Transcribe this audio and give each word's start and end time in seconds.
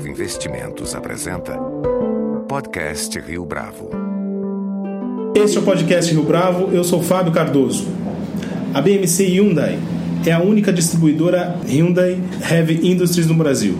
Bravo 0.00 0.08
Investimentos 0.08 0.94
apresenta 0.94 1.58
Podcast 2.48 3.20
Rio 3.20 3.44
Bravo. 3.44 3.90
Este 5.34 5.58
é 5.58 5.60
o 5.60 5.62
Podcast 5.62 6.10
Rio 6.10 6.22
Bravo, 6.22 6.74
eu 6.74 6.82
sou 6.82 7.02
Fábio 7.02 7.32
Cardoso. 7.32 7.86
A 8.72 8.80
BMC 8.80 9.24
Hyundai 9.24 9.78
é 10.24 10.32
a 10.32 10.40
única 10.40 10.72
distribuidora 10.72 11.54
Hyundai 11.68 12.18
Heavy 12.50 12.90
Industries 12.90 13.26
no 13.26 13.34
Brasil. 13.34 13.76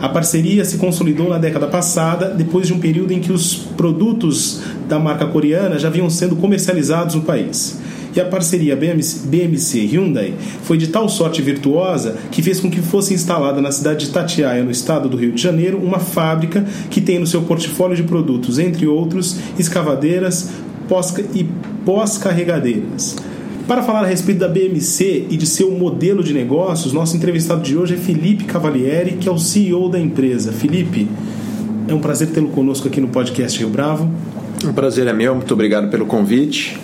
A 0.00 0.08
parceria 0.08 0.64
se 0.64 0.76
consolidou 0.76 1.28
na 1.28 1.38
década 1.38 1.68
passada, 1.68 2.30
depois 2.30 2.66
de 2.66 2.72
um 2.72 2.80
período 2.80 3.12
em 3.12 3.20
que 3.20 3.30
os 3.30 3.54
produtos 3.54 4.62
da 4.88 4.98
marca 4.98 5.26
coreana 5.26 5.78
já 5.78 5.88
vinham 5.88 6.10
sendo 6.10 6.34
comercializados 6.34 7.14
no 7.14 7.22
país. 7.22 7.78
E 8.14 8.20
a 8.20 8.24
parceria 8.24 8.76
BMC 8.76 9.86
Hyundai 9.86 10.34
foi 10.62 10.76
de 10.76 10.88
tal 10.88 11.08
sorte 11.08 11.40
virtuosa 11.40 12.16
que 12.30 12.42
fez 12.42 12.58
com 12.60 12.70
que 12.70 12.80
fosse 12.80 13.14
instalada 13.14 13.60
na 13.60 13.70
cidade 13.70 14.06
de 14.06 14.12
Tatiaia, 14.12 14.64
no 14.64 14.70
estado 14.70 15.08
do 15.08 15.16
Rio 15.16 15.32
de 15.32 15.40
Janeiro, 15.40 15.78
uma 15.78 15.98
fábrica 15.98 16.64
que 16.90 17.00
tem 17.00 17.18
no 17.18 17.26
seu 17.26 17.42
portfólio 17.42 17.96
de 17.96 18.02
produtos, 18.02 18.58
entre 18.58 18.86
outros, 18.86 19.36
escavadeiras 19.58 20.50
pós 20.88 21.14
e 21.34 21.46
pós-carregadeiras. 21.84 23.16
Para 23.68 23.84
falar 23.84 24.02
a 24.02 24.06
respeito 24.06 24.40
da 24.40 24.48
BMC 24.48 25.26
e 25.30 25.36
de 25.36 25.46
seu 25.46 25.70
modelo 25.70 26.24
de 26.24 26.34
negócios, 26.34 26.92
nosso 26.92 27.16
entrevistado 27.16 27.62
de 27.62 27.76
hoje 27.76 27.94
é 27.94 27.96
Felipe 27.96 28.42
Cavalieri, 28.42 29.12
que 29.12 29.28
é 29.28 29.32
o 29.32 29.38
CEO 29.38 29.88
da 29.88 30.00
empresa. 30.00 30.50
Felipe, 30.50 31.06
é 31.86 31.94
um 31.94 32.00
prazer 32.00 32.30
tê-lo 32.30 32.48
conosco 32.48 32.88
aqui 32.88 33.00
no 33.00 33.06
podcast 33.06 33.56
Rio 33.56 33.68
Bravo. 33.68 34.10
O 34.64 34.72
prazer 34.72 35.06
é 35.06 35.12
meu, 35.12 35.36
muito 35.36 35.54
obrigado 35.54 35.88
pelo 35.88 36.04
convite. 36.06 36.76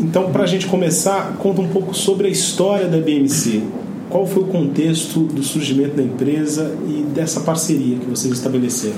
Então, 0.00 0.32
para 0.32 0.44
a 0.44 0.46
gente 0.46 0.66
começar, 0.66 1.36
conta 1.38 1.60
um 1.60 1.68
pouco 1.68 1.94
sobre 1.94 2.26
a 2.26 2.30
história 2.30 2.88
da 2.88 2.98
BMC. 2.98 3.62
Qual 4.08 4.26
foi 4.26 4.42
o 4.42 4.46
contexto 4.46 5.20
do 5.20 5.42
surgimento 5.42 5.96
da 5.96 6.02
empresa 6.02 6.74
e 6.88 7.02
dessa 7.14 7.40
parceria 7.40 7.96
que 7.96 8.06
vocês 8.06 8.32
estabeleceram? 8.32 8.96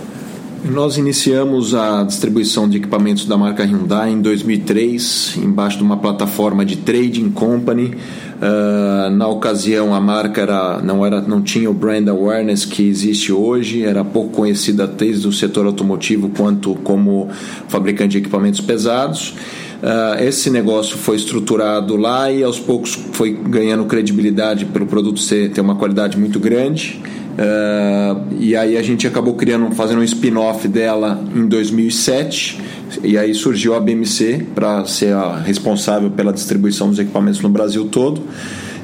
Nós 0.64 0.97
iniciamos 0.97 1.75
a 1.75 2.05
distribuição 2.05 2.69
de 2.69 2.77
equipamentos 2.77 3.27
da 3.27 3.36
marca 3.36 3.64
Hyundai 3.64 4.12
em 4.12 4.23
2003, 4.23 5.39
embaixo 5.42 5.77
de 5.77 5.83
uma 5.83 5.97
plataforma 5.97 6.64
de 6.64 6.77
trading 6.77 7.30
company. 7.30 7.97
Uh, 8.36 9.11
na 9.11 9.27
ocasião, 9.27 9.92
a 9.92 10.00
marca 10.00 10.41
era, 10.41 10.80
não, 10.80 11.05
era, 11.05 11.20
não 11.20 11.42
tinha 11.42 11.69
o 11.69 11.75
brand 11.75 12.08
awareness 12.08 12.64
que 12.64 12.89
existe 12.89 13.33
hoje, 13.33 13.83
era 13.84 14.05
pouco 14.05 14.30
conhecida 14.30 14.86
desde 14.86 15.27
o 15.27 15.33
setor 15.33 15.67
automotivo 15.67 16.28
quanto 16.28 16.77
como 16.77 17.28
fabricante 17.67 18.12
de 18.12 18.19
equipamentos 18.19 18.61
pesados. 18.61 19.34
Uh, 19.83 20.22
esse 20.22 20.48
negócio 20.48 20.97
foi 20.97 21.16
estruturado 21.16 21.97
lá 21.97 22.30
e 22.30 22.44
aos 22.44 22.61
poucos 22.61 22.94
foi 23.12 23.33
ganhando 23.33 23.84
credibilidade 23.84 24.64
pelo 24.66 24.86
produto 24.86 25.19
ser, 25.19 25.50
ter 25.50 25.61
uma 25.61 25.74
qualidade 25.74 26.16
muito 26.16 26.39
grande. 26.39 27.02
Uh, 27.33 28.33
e 28.39 28.55
aí 28.55 28.77
a 28.77 28.83
gente 28.83 29.06
acabou 29.08 29.34
criando, 29.34 29.74
fazendo 29.74 29.98
um 29.98 30.05
spin-off 30.05 30.69
dela 30.69 31.20
em 31.34 31.48
2007 31.48 32.61
e 33.02 33.19
aí 33.19 33.34
surgiu 33.34 33.74
a 33.74 33.80
BMC 33.80 34.47
para 34.55 34.84
ser 34.84 35.14
a 35.14 35.39
responsável 35.39 36.11
pela 36.11 36.33
distribuição 36.33 36.89
dos 36.89 37.00
equipamentos 37.00 37.41
no 37.41 37.48
Brasil 37.48 37.86
todo. 37.86 38.22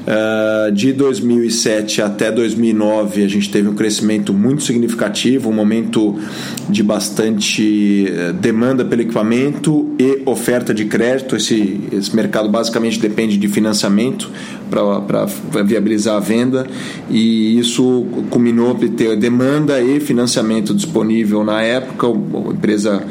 Uh, 0.09 0.71
de 0.71 0.91
2007 0.91 2.01
até 2.01 2.31
2009 2.31 3.23
a 3.23 3.27
gente 3.27 3.47
teve 3.51 3.67
um 3.67 3.75
crescimento 3.75 4.33
muito 4.33 4.63
significativo, 4.63 5.51
um 5.51 5.53
momento 5.53 6.17
de 6.67 6.81
bastante 6.81 8.07
eh, 8.07 8.33
demanda 8.33 8.83
pelo 8.83 9.03
equipamento 9.03 9.93
e 9.99 10.23
oferta 10.25 10.73
de 10.73 10.85
crédito. 10.85 11.35
Esse, 11.35 11.79
esse 11.91 12.15
mercado 12.15 12.49
basicamente 12.49 12.99
depende 12.99 13.37
de 13.37 13.47
financiamento 13.47 14.31
para 14.67 15.27
viabilizar 15.63 16.15
a 16.15 16.19
venda 16.19 16.65
e 17.07 17.59
isso 17.59 18.07
culminou 18.31 18.73
por 18.73 18.89
ter 18.89 19.15
demanda 19.15 19.79
e 19.79 19.99
financiamento 19.99 20.73
disponível 20.73 21.43
na 21.43 21.61
época. 21.61 22.07
A 22.07 22.51
empresa 22.51 23.03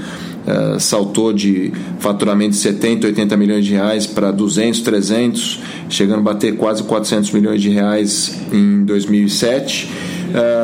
Uh, 0.47 0.81
saltou 0.81 1.33
de 1.33 1.73
faturamento 1.99 2.53
de 2.53 2.57
70, 2.57 3.07
80 3.09 3.37
milhões 3.37 3.67
de 3.67 3.73
reais 3.73 4.07
para 4.07 4.31
200, 4.31 4.81
300, 4.81 5.61
chegando 5.91 6.21
a 6.21 6.23
bater 6.23 6.57
quase 6.57 6.83
400 6.85 7.33
milhões 7.33 7.61
de 7.61 7.69
reais 7.69 8.41
em 8.51 8.83
2007. 8.85 9.91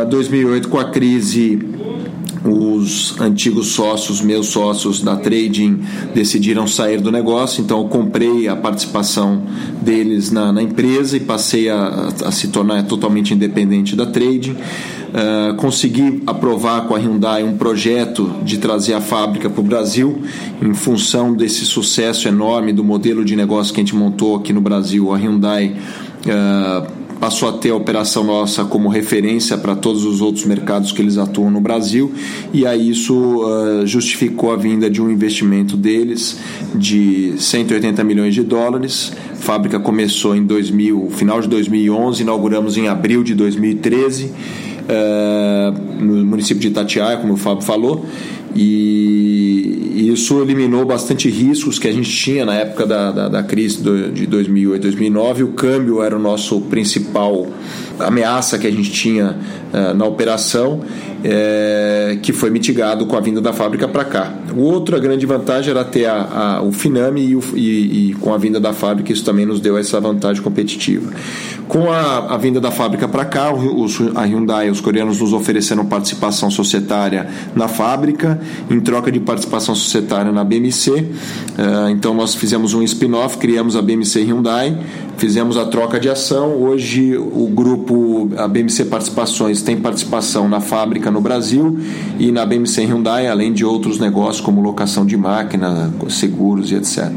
Uh, 0.05 0.09
2008, 0.09 0.69
com 0.69 0.79
a 0.79 0.91
crise 0.91 1.59
os 2.45 3.19
antigos 3.19 3.69
sócios, 3.69 4.21
meus 4.21 4.49
sócios 4.49 5.01
da 5.01 5.17
trading, 5.17 5.81
decidiram 6.15 6.67
sair 6.67 7.01
do 7.01 7.11
negócio, 7.11 7.63
então 7.63 7.81
eu 7.81 7.89
comprei 7.89 8.49
a 8.49 8.55
participação 8.55 9.43
deles 9.81 10.31
na, 10.31 10.53
na 10.53 10.63
empresa 10.63 11.17
e 11.17 11.21
passei 11.21 11.71
a, 11.71 12.13
a, 12.25 12.31
se 12.31 12.49
tornar 12.49 12.83
totalmente 12.85 13.33
independente 13.33 13.97
da 13.97 14.05
trading. 14.05 14.53
Uh, 14.53 15.55
consegui 15.57 16.23
aprovar 16.27 16.89
com 16.89 16.95
a 16.95 16.99
Hyundai 16.99 17.45
um 17.45 17.57
projeto 17.57 18.35
de 18.43 18.59
trazer 18.59 18.95
a 18.95 19.01
fábrica 19.01 19.49
para 19.49 19.61
o 19.61 19.65
Brasil, 19.65 20.23
em 20.61 20.75
função 20.75 21.33
desse 21.33 21.65
sucesso 21.65 22.27
enorme 22.27 22.73
do 22.73 22.83
modelo 22.83 23.25
de 23.25 23.37
negócio 23.37 23.73
que 23.73 23.81
a 23.81 23.85
gente 23.85 23.95
montou 23.95 24.37
aqui 24.37 24.53
no 24.53 24.61
Brasil. 24.61 25.15
A 25.15 25.17
Hyundai. 25.17 25.77
Uh, 26.27 27.04
passou 27.25 27.49
a 27.49 27.53
ter 27.53 27.71
a 27.71 27.75
operação 27.75 28.23
nossa 28.23 28.67
como 28.67 28.87
referência 28.87 29.57
para 29.57 29.75
todos 29.75 30.05
os 30.05 30.21
outros 30.21 30.45
mercados 30.45 30.93
que 30.93 31.01
eles 31.01 31.17
atuam 31.17 31.51
no 31.51 31.59
Brasil 31.59 32.13
e 32.53 32.67
aí 32.67 32.91
isso 32.91 33.15
uh, 33.15 33.87
justificou 33.87 34.53
a 34.53 34.57
vinda 34.57 34.91
de 34.91 35.01
um 35.01 35.11
investimento 35.11 35.75
deles 35.75 36.39
de 36.75 37.33
180 37.39 38.05
milhões 38.05 38.35
de 38.35 38.43
dólares. 38.43 39.11
A 39.33 39.37
fábrica 39.37 39.81
começou 39.81 40.37
em 40.37 40.45
2000, 40.45 41.09
final 41.13 41.41
de 41.41 41.49
2011, 41.49 42.23
inauguramos 42.23 42.77
em 42.77 42.89
abril 42.89 43.25
de 43.25 43.35
2013 43.35 44.25
uh, 44.27 44.31
no 46.01 46.25
município 46.25 46.61
de 46.61 46.69
Itatiaia, 46.69 47.17
como 47.17 47.35
o 47.35 47.37
Fábio 47.37 47.63
falou, 47.63 48.07
e 48.55 50.11
isso 50.13 50.41
eliminou 50.41 50.85
bastante 50.85 51.29
riscos 51.29 51.79
que 51.79 51.89
a 51.89 51.93
gente 51.93 52.11
tinha 52.11 52.45
na 52.45 52.55
época 52.55 52.87
da, 52.87 53.11
da, 53.11 53.29
da 53.29 53.43
crise 53.43 53.83
de 54.13 54.27
2008, 54.27 54.83
2009. 54.83 55.43
O 55.43 55.49
câmbio 55.49 56.03
era 56.03 56.17
o 56.17 56.21
nosso 56.21 56.61
principal 56.63 57.49
ameaça 57.99 58.59
que 58.59 58.67
a 58.67 58.71
gente 58.71 58.91
tinha 58.91 59.37
uh, 59.73 59.95
na 59.95 60.05
operação, 60.05 60.81
é, 61.27 62.19
que 62.21 62.35
foi 62.35 62.51
mitigado 62.51 63.07
com 63.07 63.17
a 63.17 63.21
vinda 63.21 63.41
da 63.41 63.53
fábrica 63.53 63.89
para 63.89 64.05
cá. 64.05 64.35
O 64.55 64.61
outra 64.61 64.99
grande 64.99 65.25
vantagem 65.25 65.71
era 65.71 65.83
ter 65.83 66.05
a, 66.05 66.59
a, 66.59 66.63
o 66.63 66.71
Finame 66.71 67.25
e, 67.25 67.35
o, 67.35 67.43
e, 67.55 68.11
e, 68.11 68.15
com 68.15 68.35
a 68.35 68.37
vinda 68.37 68.61
da 68.61 68.75
fábrica 68.75 69.11
isso 69.11 69.25
também 69.25 69.47
nos 69.47 69.59
deu 69.59 69.79
essa 69.79 69.99
vantagem 69.99 70.43
competitiva. 70.43 71.11
Com 71.67 71.91
a, 71.91 72.35
a 72.35 72.37
vinda 72.37 72.61
da 72.61 72.71
fábrica 72.71 73.09
para 73.09 73.25
cá, 73.25 73.53
os, 73.55 73.99
a 74.15 74.25
Hyundai, 74.25 74.69
os 74.69 74.83
coreanos 74.83 75.19
nos 75.19 75.33
ofereceram 75.33 75.87
participação 75.87 76.51
societária 76.51 77.27
na 77.55 77.69
fábrica, 77.69 78.39
em 78.71 78.79
troca 78.81 79.11
de 79.11 79.19
participação 79.19 79.75
societária 79.75 80.31
na 80.31 80.45
BMC. 80.45 80.91
Uh, 80.91 81.89
então 81.91 82.13
nós 82.13 82.35
fizemos 82.35 82.75
um 82.75 82.83
spin-off, 82.83 83.39
criamos 83.39 83.77
a 83.77 83.83
BMC 83.83 84.25
Hyundai, 84.25 84.79
fizemos 85.17 85.57
a 85.57 85.65
troca 85.67 85.99
de 85.99 86.09
ação. 86.09 86.55
Hoje 86.55 87.17
o 87.17 87.49
grupo, 87.49 88.31
a 88.37 88.49
BMC 88.49 88.87
Participações, 88.87 89.63
tem 89.63 89.77
participação 89.77 90.49
na 90.49 90.61
fábrica 90.61 91.11
no 91.11 91.21
Brasil 91.21 91.79
e 92.19 92.31
na 92.31 92.45
BMC 92.45 92.85
Hyundai, 92.85 93.27
além 93.27 93.53
de 93.53 93.65
outros 93.65 93.99
negócios 93.99 94.41
como 94.41 94.61
locação 94.61 95.05
de 95.05 95.17
máquina, 95.17 95.93
seguros 96.09 96.71
e 96.71 96.77
etc. 96.77 97.11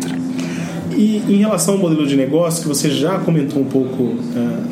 E 0.98 1.22
em 1.30 1.38
relação 1.38 1.76
ao 1.76 1.80
modelo 1.80 2.08
de 2.08 2.16
negócio, 2.16 2.64
que 2.64 2.68
você 2.68 2.90
já 2.90 3.20
comentou 3.20 3.62
um 3.62 3.66
pouco 3.66 4.02
uh, 4.02 4.18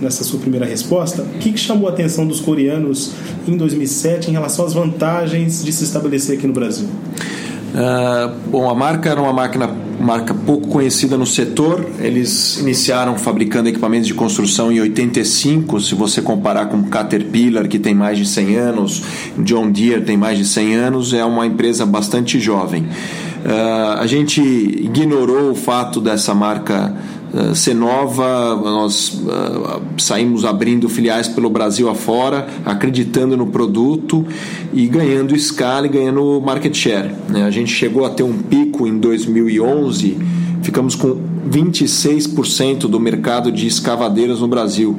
nessa 0.01 0.23
sua 0.23 0.39
primeira 0.39 0.65
resposta, 0.65 1.21
o 1.21 1.37
que, 1.37 1.51
que 1.51 1.59
chamou 1.59 1.87
a 1.87 1.91
atenção 1.91 2.25
dos 2.25 2.39
coreanos 2.39 3.11
em 3.47 3.55
2007 3.55 4.31
em 4.31 4.33
relação 4.33 4.65
às 4.65 4.73
vantagens 4.73 5.63
de 5.63 5.71
se 5.71 5.83
estabelecer 5.83 6.39
aqui 6.39 6.47
no 6.47 6.53
Brasil? 6.53 6.87
Uh, 6.87 8.33
bom, 8.49 8.67
a 8.67 8.73
marca 8.73 9.07
era 9.07 9.21
uma 9.21 9.33
máquina 9.33 9.69
marca 10.05 10.33
pouco 10.33 10.67
conhecida 10.67 11.17
no 11.17 11.25
setor. 11.25 11.85
Eles 11.99 12.59
iniciaram 12.59 13.17
fabricando 13.17 13.67
equipamentos 13.67 14.07
de 14.07 14.13
construção 14.13 14.72
em 14.72 14.79
85, 14.79 15.81
se 15.81 15.96
você 15.96 16.22
comparar 16.22 16.67
com 16.67 16.84
Caterpillar, 16.84 17.67
que 17.67 17.79
tem 17.79 17.96
mais 17.96 18.17
de 18.17 18.25
100 18.25 18.55
anos, 18.55 19.03
John 19.40 19.72
Deere 19.72 20.03
tem 20.03 20.16
mais 20.16 20.37
de 20.37 20.46
100 20.46 20.75
anos, 20.75 21.13
é 21.13 21.25
uma 21.25 21.46
empresa 21.47 21.85
bastante 21.85 22.40
jovem. 22.40 22.84
Uh, 22.84 23.99
a 23.99 24.07
gente 24.07 24.41
ignorou 24.41 25.52
o 25.52 25.55
fato 25.55 25.99
dessa 25.99 26.34
marca 26.34 26.96
uh, 27.35 27.53
ser 27.53 27.73
nova, 27.73 28.55
nós 28.55 29.09
uh, 29.09 29.82
saímos 29.97 30.46
abrindo 30.46 30.87
filiais 30.90 31.28
pelo 31.28 31.49
Brasil 31.49 31.90
afora, 31.90 32.47
acreditando 32.66 33.35
no 33.35 33.47
produto 33.47 34.26
e 34.73 34.87
ganhando 34.87 35.35
escala 35.35 35.85
e 35.85 35.90
ganhando 35.90 36.41
market 36.43 36.73
share. 36.73 37.11
Né? 37.29 37.43
A 37.43 37.52
gente 37.52 37.72
chegou 37.72 38.05
a 38.05 38.09
ter 38.09 38.23
um 38.23 38.37
pico 38.37 38.87
em 38.87 38.97
2011, 38.97 40.17
ficamos 40.64 40.96
com 40.96 41.17
26% 41.49 42.87
do 42.87 42.99
mercado 42.99 43.52
de 43.52 43.67
escavadeiras 43.67 44.40
no 44.40 44.47
Brasil. 44.47 44.97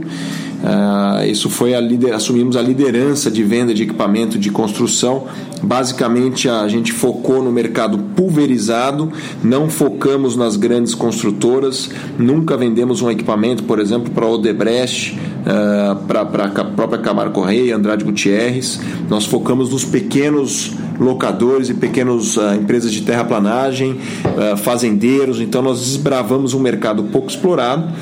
Uh, 0.62 1.24
isso 1.30 1.50
foi 1.50 1.74
a 1.74 1.80
lider... 1.80 2.14
assumimos 2.14 2.56
a 2.56 2.62
liderança 2.62 3.30
de 3.30 3.42
venda 3.42 3.74
de 3.74 3.82
equipamento 3.82 4.38
de 4.38 4.50
construção. 4.50 5.26
Basicamente, 5.62 6.48
a 6.48 6.66
gente 6.68 6.92
focou 6.92 7.42
no 7.42 7.52
mercado 7.52 7.98
pulverizado, 7.98 9.10
não 9.42 9.68
focamos 9.68 10.36
nas 10.36 10.56
grandes 10.56 10.94
construtoras, 10.94 11.90
nunca 12.18 12.56
vendemos 12.56 13.02
um 13.02 13.10
equipamento, 13.10 13.64
por 13.64 13.78
exemplo, 13.78 14.10
para 14.10 14.26
Odebrecht, 14.26 15.18
uh, 15.46 15.96
para 16.06 16.22
a 16.22 16.64
própria 16.64 16.98
Camargo 16.98 17.40
Rei, 17.42 17.72
Andrade 17.72 18.04
Gutierrez. 18.04 18.80
Nós 19.08 19.24
focamos 19.24 19.70
nos 19.70 19.84
pequenos 19.84 20.72
locadores 20.98 21.68
e 21.68 21.74
pequenas 21.74 22.36
uh, 22.36 22.54
empresas 22.54 22.92
de 22.92 23.02
terraplanagem, 23.02 23.92
uh, 23.92 24.56
fazendeiros. 24.56 25.40
Então 25.40 25.62
nós 25.62 25.80
desbravamos 25.80 26.54
um 26.54 26.60
mercado 26.60 27.04
pouco 27.04 27.28
explorado. 27.28 27.92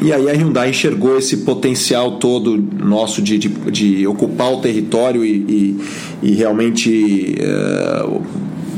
E 0.00 0.12
aí 0.12 0.30
a 0.30 0.32
Hyundai 0.32 0.70
enxergou 0.70 1.18
esse 1.18 1.38
potencial 1.38 2.12
todo 2.18 2.56
nosso 2.56 3.20
de, 3.20 3.36
de, 3.36 3.48
de 3.48 4.06
ocupar 4.06 4.52
o 4.52 4.60
território 4.60 5.24
e, 5.24 5.76
e, 6.22 6.30
e 6.30 6.34
realmente 6.34 7.34
uh, 7.40 8.22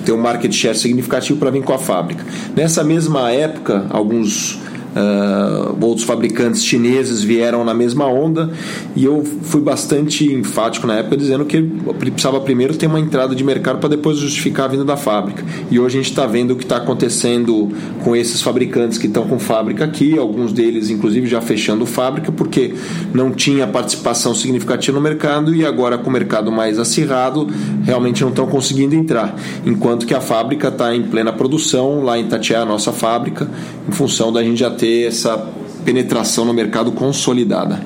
ter 0.05 0.13
um 0.13 0.19
market 0.19 0.51
share 0.53 0.77
significativo 0.77 1.39
para 1.39 1.51
vir 1.51 1.63
com 1.63 1.75
a 1.75 1.79
fábrica. 1.79 2.25
Nessa 2.57 2.83
mesma 2.83 3.31
época, 3.31 3.87
alguns 3.91 4.59
Uh, 4.91 5.77
outros 5.85 6.05
fabricantes 6.05 6.65
chineses 6.65 7.23
vieram 7.23 7.65
na 7.65 7.73
mesma 7.73 8.07
onda 8.07 8.51
e 8.97 9.05
eu 9.05 9.25
fui 9.43 9.61
bastante 9.61 10.33
enfático 10.33 10.85
na 10.85 10.99
época 10.99 11.17
dizendo 11.17 11.45
que 11.45 11.63
precisava 11.99 12.41
primeiro 12.41 12.75
ter 12.77 12.87
uma 12.87 12.99
entrada 12.99 13.33
de 13.33 13.45
mercado 13.45 13.79
para 13.79 13.89
depois 13.89 14.19
justificar 14.19 14.67
a 14.67 14.69
vinda 14.69 14.85
da 14.85 14.97
fábrica. 14.97 15.45
E 15.71 15.79
hoje 15.79 15.99
a 15.99 16.03
gente 16.03 16.11
está 16.11 16.27
vendo 16.27 16.53
o 16.53 16.57
que 16.57 16.65
está 16.65 16.79
acontecendo 16.79 17.71
com 18.03 18.17
esses 18.17 18.43
fabricantes 18.43 18.99
que 18.99 19.07
estão 19.07 19.29
com 19.29 19.39
fábrica 19.39 19.85
aqui, 19.85 20.19
alguns 20.19 20.53
deles 20.53 20.91
inclusive 20.91 21.29
já 21.29 21.41
fechando 21.41 21.87
fábrica 21.87 22.33
porque 22.33 22.75
não 23.15 23.31
tinha 23.31 23.69
participação 23.69 24.35
significativa 24.35 24.97
no 24.97 25.03
mercado 25.03 25.55
e 25.55 25.65
agora 25.65 25.99
com 25.99 26.11
o 26.11 26.13
mercado 26.13 26.51
mais 26.51 26.81
acirrado 26.81 27.47
realmente 27.85 28.23
não 28.23 28.31
estão 28.31 28.47
conseguindo 28.47 28.95
entrar. 28.97 29.37
Enquanto 29.65 30.05
que 30.05 30.15
a 30.15 30.21
fábrica 30.21 30.69
está 30.69 30.95
em 30.95 31.03
plena 31.03 31.33
produção 31.33 32.03
lá 32.03 32.19
em 32.19 32.27
Tatiá, 32.27 32.63
a 32.63 32.65
nossa 32.65 32.93
fábrica, 32.93 33.49
em 33.89 33.93
função 33.93 34.33
da 34.33 34.43
gente 34.43 34.59
já 34.59 34.80
ter 34.81 35.07
essa 35.07 35.37
penetração 35.85 36.47
no 36.47 36.55
mercado 36.55 36.91
consolidada. 36.93 37.81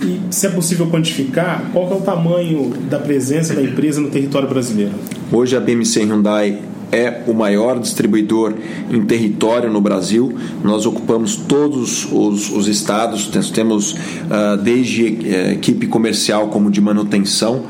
E 0.00 0.20
se 0.30 0.46
é 0.46 0.50
possível 0.50 0.86
quantificar, 0.86 1.68
qual 1.72 1.90
é 1.90 1.94
o 1.94 2.00
tamanho 2.00 2.72
da 2.88 2.98
presença 2.98 3.52
da 3.52 3.60
empresa 3.60 4.00
no 4.00 4.08
território 4.08 4.48
brasileiro? 4.48 4.92
Hoje 5.30 5.56
a 5.56 5.60
BMC 5.60 6.04
Hyundai 6.04 6.62
é 6.92 7.22
o 7.26 7.34
maior 7.34 7.78
distribuidor 7.78 8.54
em 8.90 9.04
território 9.04 9.70
no 9.70 9.80
Brasil. 9.80 10.32
Nós 10.64 10.86
ocupamos 10.86 11.36
todos 11.36 12.10
os, 12.10 12.50
os 12.50 12.68
estados, 12.68 13.28
temos 13.50 13.92
uh, 13.92 14.56
desde 14.62 15.04
uh, 15.04 15.52
equipe 15.52 15.86
comercial 15.86 16.48
como 16.48 16.70
de 16.70 16.80
manutenção. 16.80 17.64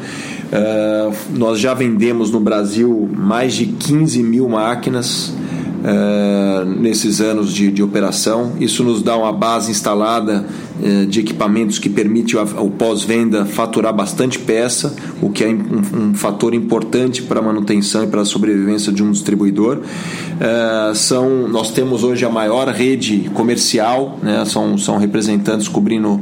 Uh, 0.53 1.15
nós 1.37 1.59
já 1.59 1.75
vendemos 1.75 2.31
no 2.31 2.41
Brasil 2.41 3.09
mais 3.15 3.55
de 3.55 3.67
15 3.67 4.23
mil 4.23 4.49
máquinas 4.49 5.35
nesses 6.79 7.21
anos 7.21 7.53
de, 7.53 7.71
de, 7.71 7.83
operação. 7.83 8.53
Isso 8.61 8.85
nos 8.85 9.03
dá 9.03 9.17
uma 9.17 9.33
base 9.33 9.71
instalada 9.71 10.45
de 11.09 11.21
equipamentos 11.21 11.79
que 11.79 11.89
permite 11.89 12.37
o, 12.37 12.71
pós-venda 12.71 13.45
faturar 13.45 13.95
bastante 13.95 14.39
peça, 14.39 14.95
o 15.21 15.31
que 15.31 15.45
é 15.45 15.49
um, 15.49 16.15
fator 16.15 16.55
importante 16.55 17.23
para 17.23 17.41
a 17.41 17.43
manutenção 17.43 18.05
e 18.05 18.07
para 18.07 18.23
a 18.23 18.25
sobrevivência 18.25 18.93
de 18.93 19.03
um 19.03 19.11
distribuidor. 19.11 19.79
Uh, 19.79 20.95
são, 20.95 21.49
nós 21.49 21.71
temos 21.71 22.03
hoje 22.03 22.25
a 22.25 22.31
maior 22.31 22.69
rede 22.69 23.31
comercial, 23.35 24.19
né, 24.23 24.45
são, 24.47 24.79
são 24.79 24.99
representantes 24.99 25.69
cobrindo 25.69 26.21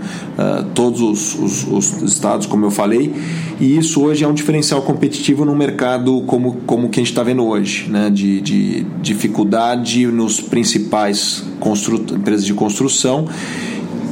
todos 0.74 1.00
os, 1.00 1.34
os, 1.38 1.66
os 1.66 2.02
estados, 2.02 2.46
como 2.46 2.64
eu 2.64 2.70
falei, 2.70 3.12
e 3.60 3.76
isso 3.76 4.02
hoje 4.02 4.24
é 4.24 4.28
um 4.28 4.34
diferencial 4.34 4.82
competitivo 4.82 5.44
no 5.44 5.54
mercado 5.54 6.22
como, 6.26 6.58
como 6.66 6.88
que 6.88 7.00
a 7.00 7.02
gente 7.02 7.10
está 7.10 7.22
vendo 7.22 7.44
hoje, 7.44 7.88
né, 7.88 8.10
de, 8.10 8.40
de 8.40 8.86
dificuldade 9.02 10.06
nos 10.06 10.40
principais 10.40 11.44
empresas 12.14 12.44
de 12.44 12.54
construção 12.54 13.26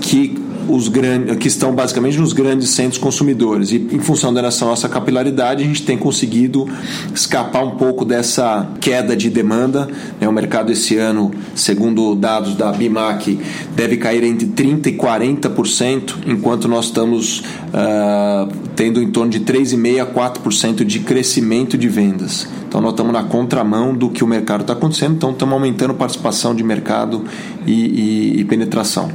que 0.07 0.39
os 0.69 0.89
grandes, 0.89 1.37
que 1.37 1.49
estão 1.49 1.75
basicamente 1.75 2.19
nos 2.19 2.33
grandes 2.33 2.71
centros 2.71 2.99
consumidores. 2.99 3.71
E 3.73 3.77
em 3.77 3.99
função 3.99 4.33
dessa 4.33 4.65
nossa 4.65 4.89
capilaridade, 4.89 5.63
a 5.63 5.67
gente 5.67 5.83
tem 5.83 5.97
conseguido 5.99 6.69
escapar 7.15 7.65
um 7.65 7.73
pouco 7.73 8.05
dessa 8.05 8.69
queda 8.81 9.17
de 9.17 9.29
demanda. 9.31 9.89
Né? 10.21 10.29
O 10.29 10.33
mercado 10.33 10.71
esse 10.73 10.97
ano, 10.97 11.33
segundo 11.55 12.15
dados 12.15 12.55
da 12.55 12.73
BIMAC, 12.73 13.39
deve 13.75 13.97
cair 13.97 14.23
entre 14.25 14.47
30% 14.47 14.87
e 14.87 14.93
40%, 14.93 16.15
enquanto 16.27 16.69
nós 16.69 16.87
estamos 16.87 17.41
uh, 17.41 18.49
tendo 18.75 19.03
em 19.03 19.11
torno 19.11 19.31
de 19.31 19.41
3,5% 19.41 20.01
a 20.01 20.07
4% 20.07 20.85
de 20.85 21.01
crescimento 21.01 21.77
de 21.77 21.89
vendas. 21.89 22.49
Então 22.69 22.81
nós 22.81 22.93
estamos 22.93 23.13
na 23.13 23.25
contramão 23.25 23.95
do 23.95 24.11
que 24.11 24.23
o 24.23 24.27
mercado 24.27 24.63
está 24.63 24.73
acontecendo, 24.73 25.15
então 25.15 25.31
estamos 25.31 25.53
aumentando 25.53 25.95
participação 25.95 26.55
de 26.55 26.63
mercado 26.63 27.25
e, 27.67 27.73
e, 27.73 28.41
e 28.41 28.45
penetração. 28.45 29.11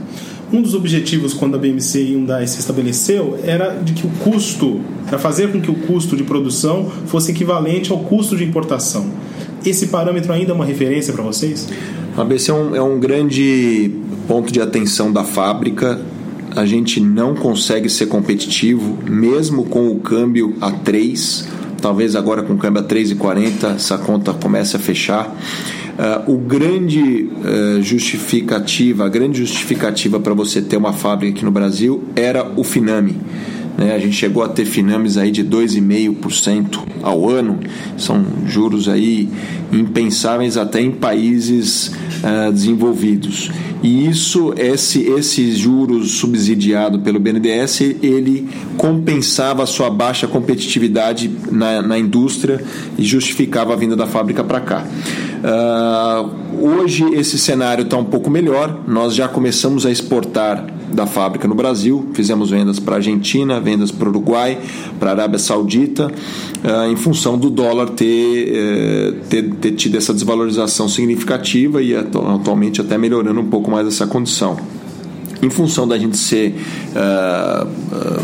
Um 0.52 0.62
dos 0.62 0.74
objetivos 0.74 1.34
quando 1.34 1.56
a 1.56 1.58
BMC 1.58 2.04
Hyundai 2.04 2.46
se 2.46 2.60
estabeleceu 2.60 3.40
era 3.44 3.70
de 3.76 3.94
que 3.94 4.06
o 4.06 4.10
custo, 4.10 4.82
para 5.08 5.18
fazer 5.18 5.52
com 5.52 5.62
que 5.62 5.72
o 5.72 5.76
custo 5.76 6.16
de 6.16 6.24
produção 6.24 6.90
fosse 7.06 7.32
equivalente 7.32 7.92
ao 7.92 8.00
custo 8.00 8.36
de 8.36 8.44
importação. 8.44 9.10
Esse 9.66 9.88
parâmetro 9.88 10.34
ainda 10.34 10.52
é 10.52 10.54
uma 10.54 10.66
referência 10.66 11.14
para 11.14 11.24
vocês? 11.24 11.70
A 12.18 12.24
BC 12.24 12.52
é 12.52 12.54
um, 12.54 12.76
é 12.76 12.82
um 12.82 13.00
grande 13.00 13.92
ponto 14.28 14.52
de 14.52 14.60
atenção 14.60 15.12
da 15.12 15.24
fábrica 15.24 16.02
a 16.56 16.66
gente 16.66 17.00
não 17.00 17.34
consegue 17.34 17.90
ser 17.90 18.08
competitivo, 18.08 18.98
mesmo 19.10 19.66
com 19.66 19.90
o 19.90 20.00
câmbio 20.00 20.56
a 20.60 20.72
3. 20.72 21.48
Talvez 21.82 22.16
agora 22.16 22.44
com 22.44 22.54
o 22.54 22.58
câmbio 22.58 22.82
a 22.82 22.86
3,40 22.86 23.76
essa 23.76 23.98
conta 23.98 24.34
comece 24.34 24.76
a 24.76 24.80
fechar. 24.80 25.34
Uh, 25.92 26.32
o 26.34 26.38
grande 26.38 27.30
uh, 27.30 27.82
justificativa, 27.82 29.06
a 29.06 29.10
grande 29.10 29.40
justificativa 29.40 30.20
para 30.20 30.34
você 30.34 30.62
ter 30.62 30.78
uma 30.78 30.94
fábrica 30.94 31.36
aqui 31.36 31.46
no 31.46 31.52
Brasil 31.52 32.04
era 32.16 32.50
o 32.56 32.64
Finame. 32.64 33.18
Né? 33.82 33.96
A 33.96 34.00
gente 34.00 34.16
chegou 34.16 34.44
a 34.44 34.48
ter 34.48 34.64
Finames 34.64 35.18
aí 35.18 35.32
de 35.32 35.44
2,5% 35.44 36.80
ao 37.02 37.28
ano, 37.28 37.60
são 37.98 38.24
juros 38.46 38.88
aí 38.88 39.28
impensáveis 39.74 40.56
até 40.56 40.80
em 40.80 40.92
países 40.92 41.88
uh, 41.88 42.52
desenvolvidos. 42.52 43.50
E 43.82 44.08
isso, 44.08 44.54
esse, 44.56 45.02
esse 45.10 45.52
juros 45.54 46.12
subsidiado 46.12 47.00
pelo 47.00 47.20
BNDES, 47.20 47.82
ele 48.04 48.48
compensava 48.78 49.64
a 49.64 49.66
sua 49.66 49.90
baixa 49.90 50.28
competitividade 50.28 51.32
na, 51.52 51.82
na 51.82 51.98
indústria 51.98 52.64
e 53.00 53.04
justificava 53.04 53.74
a 53.74 53.76
vinda 53.76 53.96
da 53.96 54.06
fábrica 54.06 54.44
para 54.44 54.60
cá. 54.60 54.86
Uh, 55.42 56.68
hoje 56.68 57.04
esse 57.16 57.40
cenário 57.40 57.84
está 57.84 57.98
um 57.98 58.06
pouco 58.06 58.30
melhor. 58.30 58.82
Nós 58.88 59.16
já 59.16 59.28
começamos 59.28 59.88
a 59.88 59.92
exportar 59.92 60.81
da 60.94 61.06
fábrica 61.06 61.48
no 61.48 61.56
Brasil, 61.56 62.10
fizemos 62.14 62.50
vendas 62.50 62.80
para 62.80 62.96
a 62.96 62.98
Argentina, 62.98 63.60
vendas 63.60 63.92
para 63.92 64.08
o 64.08 64.10
Uruguai, 64.10 64.58
para 65.00 65.10
a 65.10 65.14
Arábia 65.14 65.40
Saudita, 65.40 66.08
uh, 66.08 66.92
em 66.92 66.96
função 66.96 67.38
do 67.38 67.50
dólar 67.50 67.90
ter, 67.90 68.52
uh, 68.52 69.14
ter, 69.30 69.50
ter 69.56 69.72
tido 69.72 69.98
essa 69.98 70.14
desvalorização 70.14 70.88
significativa 70.88 71.82
e 71.82 71.96
atualmente 71.96 72.82
até 72.82 72.98
melhorando 72.98 73.40
um 73.40 73.50
pouco 73.50 73.70
mais 73.72 73.88
essa 73.88 74.06
condição 74.06 74.58
em 75.42 75.50
função 75.50 75.88
da 75.88 75.98
gente 75.98 76.18
ser, 76.18 76.56
uh, 76.92 77.68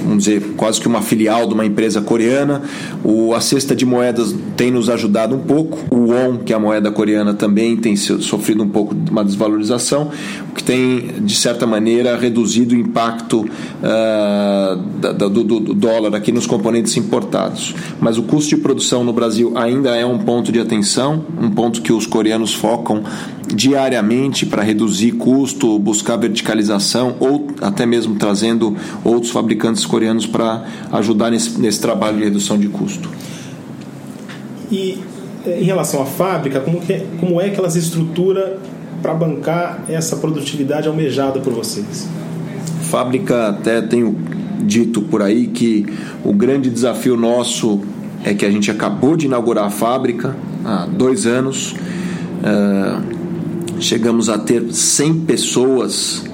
vamos 0.04 0.26
dizer, 0.26 0.54
quase 0.56 0.80
que 0.80 0.88
uma 0.88 1.02
filial 1.02 1.48
de 1.48 1.54
uma 1.54 1.66
empresa 1.66 2.00
coreana, 2.02 2.62
o, 3.04 3.34
a 3.34 3.42
cesta 3.42 3.76
de 3.76 3.86
moedas 3.86 4.36
tem 4.56 4.72
nos 4.72 4.90
ajudado 4.90 5.36
um 5.36 5.40
pouco. 5.40 5.80
O 5.90 6.12
won, 6.12 6.38
que 6.38 6.54
é 6.54 6.56
a 6.56 6.60
moeda 6.60 6.92
coreana, 6.92 7.34
também 7.34 7.76
tem 7.76 7.96
sofrido 7.96 8.64
um 8.64 8.70
pouco 8.70 8.94
de 8.94 9.10
uma 9.10 9.24
desvalorização, 9.24 10.12
o 10.52 10.54
que 10.54 10.64
tem, 10.64 11.08
de 11.22 11.36
certa 11.36 11.66
maneira, 11.66 12.16
reduzido 12.18 12.76
o 12.76 12.78
impacto 12.78 13.42
uh, 13.42 14.78
da, 15.00 15.12
do, 15.12 15.44
do, 15.44 15.60
do 15.60 15.74
dólar 15.74 16.16
aqui 16.16 16.32
nos 16.32 16.46
componentes 16.46 16.96
importados. 16.98 17.74
Mas 18.00 18.18
o 18.18 18.24
custo 18.24 18.56
de 18.56 18.62
produção 18.62 19.04
no 19.04 19.14
Brasil 19.14 19.54
ainda 19.56 19.96
é 19.96 20.06
um 20.06 20.20
ponto 20.20 20.52
de 20.52 20.60
atenção, 20.60 21.24
um 21.42 21.50
ponto 21.50 21.82
que 21.82 21.92
os 21.92 22.06
coreanos 22.06 22.54
focam 22.54 23.04
diariamente 23.48 24.46
para 24.46 24.62
reduzir 24.62 25.14
custo, 25.14 25.80
buscar 25.80 26.18
verticalização 26.18 27.07
ou 27.20 27.48
até 27.62 27.86
mesmo 27.86 28.16
trazendo 28.16 28.76
outros 29.04 29.32
fabricantes 29.32 29.86
coreanos 29.86 30.26
para 30.26 30.66
ajudar 30.92 31.32
nesse, 31.32 31.60
nesse 31.60 31.80
trabalho 31.80 32.18
de 32.18 32.24
redução 32.24 32.58
de 32.58 32.68
custo. 32.68 33.10
E 34.72 35.00
eh, 35.46 35.60
em 35.62 35.64
relação 35.64 36.02
à 36.02 36.06
fábrica, 36.06 36.60
como, 36.60 36.82
que, 36.82 36.94
é, 36.94 37.06
como 37.20 37.40
é 37.40 37.50
que 37.50 37.60
ela 37.60 37.70
se 37.70 37.80
estrutura 37.80 38.60
para 39.02 39.14
bancar 39.14 39.84
essa 39.88 40.16
produtividade 40.18 40.88
almejada 40.88 41.40
por 41.40 41.54
vocês? 41.54 42.08
Fábrica, 42.82 43.50
até 43.50 43.82
tenho 43.82 44.16
dito 44.64 45.02
por 45.02 45.22
aí 45.22 45.48
que 45.48 45.86
o 46.24 46.34
grande 46.34 46.70
desafio 46.70 47.16
nosso 47.16 47.82
é 48.24 48.34
que 48.34 48.46
a 48.46 48.52
gente 48.52 48.72
acabou 48.72 49.16
de 49.16 49.26
inaugurar 49.26 49.66
a 49.66 49.70
fábrica 49.70 50.36
há 50.66 50.86
dois 50.86 51.26
anos. 51.26 51.74
Uh, 51.74 53.02
chegamos 53.80 54.30
a 54.30 54.38
ter 54.38 54.74
100 54.74 55.20
pessoas 55.22 56.26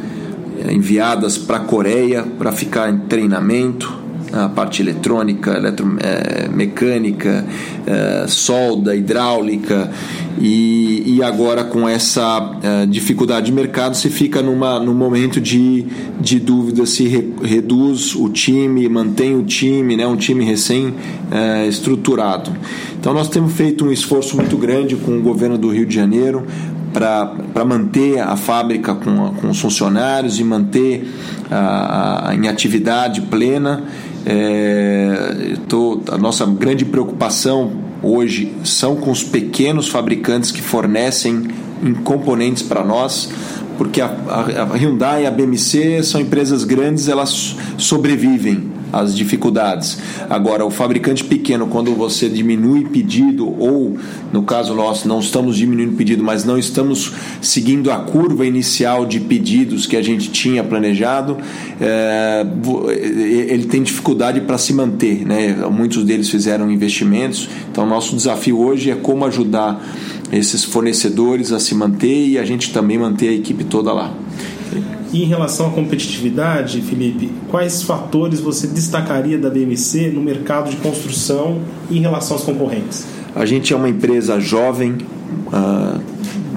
enviadas 0.71 1.37
para 1.37 1.57
a 1.57 1.61
Coreia 1.61 2.23
para 2.23 2.51
ficar 2.51 2.89
em 2.89 2.99
treinamento. 2.99 4.01
a 4.31 4.49
parte 4.49 4.81
eletrônica, 4.81 5.51
eletromecânica, 5.51 7.45
é, 7.85 8.25
solda, 8.27 8.95
hidráulica, 8.95 9.91
e, 10.39 11.03
e 11.05 11.23
agora 11.23 11.63
com 11.63 11.87
essa 11.87 12.59
é, 12.63 12.85
dificuldade 12.85 13.45
de 13.47 13.51
mercado 13.51 13.95
se 13.95 14.09
fica 14.09 14.41
numa, 14.41 14.79
num 14.79 14.93
momento 14.93 15.39
de, 15.39 15.85
de 16.19 16.39
dúvida 16.39 16.85
se 16.85 17.07
re, 17.07 17.33
reduz 17.43 18.15
o 18.15 18.29
time, 18.29 18.87
mantém 18.89 19.35
o 19.35 19.43
time, 19.43 19.95
né, 19.95 20.07
um 20.07 20.15
time 20.15 20.43
recém 20.43 20.93
é, 21.31 21.67
estruturado. 21.67 22.51
Então 22.99 23.13
nós 23.13 23.29
temos 23.29 23.53
feito 23.53 23.85
um 23.85 23.91
esforço 23.91 24.35
muito 24.35 24.57
grande 24.57 24.95
com 24.95 25.17
o 25.17 25.21
governo 25.21 25.57
do 25.57 25.69
Rio 25.69 25.85
de 25.85 25.93
Janeiro 25.93 26.45
para 26.93 27.65
manter 27.65 28.19
a 28.19 28.37
fábrica 28.37 28.93
com, 28.93 29.33
com 29.33 29.49
os 29.49 29.59
funcionários 29.59 30.39
e 30.39 30.43
manter 30.43 31.11
a, 31.49 32.29
a, 32.29 32.35
em 32.35 32.47
atividade 32.47 33.21
plena. 33.21 33.83
É, 34.25 35.55
tô, 35.67 36.01
a 36.09 36.17
nossa 36.17 36.45
grande 36.45 36.85
preocupação 36.85 37.71
hoje 38.01 38.53
são 38.63 38.95
com 38.95 39.11
os 39.11 39.23
pequenos 39.23 39.89
fabricantes 39.89 40.51
que 40.51 40.61
fornecem 40.61 41.47
em 41.83 41.93
componentes 41.93 42.63
para 42.63 42.83
nós, 42.83 43.29
porque 43.77 43.99
a, 43.99 44.07
a 44.07 44.77
Hyundai 44.77 45.23
e 45.23 45.25
a 45.25 45.31
BMC 45.31 46.03
são 46.03 46.21
empresas 46.21 46.63
grandes, 46.63 47.09
elas 47.09 47.55
sobrevivem 47.77 48.72
as 48.93 49.15
dificuldades. 49.15 49.97
Agora, 50.29 50.63
o 50.63 50.69
fabricante 50.69 51.23
pequeno, 51.23 51.65
quando 51.65 51.93
você 51.95 52.29
diminui 52.29 52.85
pedido, 52.85 53.49
ou 53.59 53.97
no 54.31 54.43
caso 54.43 54.75
nosso, 54.75 55.07
não 55.07 55.19
estamos 55.19 55.57
diminuindo 55.57 55.97
pedido, 55.97 56.23
mas 56.23 56.45
não 56.45 56.57
estamos 56.57 57.11
seguindo 57.41 57.91
a 57.91 57.97
curva 57.97 58.45
inicial 58.45 59.05
de 59.05 59.19
pedidos 59.19 59.87
que 59.87 59.97
a 59.97 60.01
gente 60.01 60.29
tinha 60.29 60.63
planejado, 60.63 61.37
é, 61.81 62.45
ele 63.49 63.65
tem 63.65 63.81
dificuldade 63.81 64.41
para 64.41 64.59
se 64.59 64.73
manter. 64.73 65.25
Né? 65.25 65.55
Muitos 65.71 66.03
deles 66.03 66.29
fizeram 66.29 66.69
investimentos, 66.69 67.49
então 67.71 67.85
nosso 67.87 68.15
desafio 68.15 68.59
hoje 68.59 68.91
é 68.91 68.95
como 68.95 69.25
ajudar 69.25 69.83
esses 70.31 70.63
fornecedores 70.63 71.51
a 71.51 71.59
se 71.59 71.73
manter 71.73 72.27
e 72.27 72.37
a 72.37 72.45
gente 72.45 72.71
também 72.71 72.97
manter 72.97 73.29
a 73.29 73.33
equipe 73.33 73.63
toda 73.63 73.91
lá. 73.91 74.13
E 75.13 75.21
em 75.21 75.27
relação 75.27 75.67
à 75.67 75.69
competitividade, 75.69 76.81
Felipe, 76.81 77.31
quais 77.49 77.83
fatores 77.83 78.39
você 78.39 78.65
destacaria 78.65 79.37
da 79.37 79.47
BMC 79.47 80.09
no 80.09 80.19
mercado 80.19 80.71
de 80.71 80.77
construção 80.77 81.61
em 81.91 82.01
relação 82.01 82.35
aos 82.35 82.43
concorrentes? 82.43 83.05
A 83.35 83.45
gente 83.45 83.71
é 83.71 83.75
uma 83.75 83.87
empresa 83.87 84.39
jovem, 84.39 84.93
uh, 84.93 86.01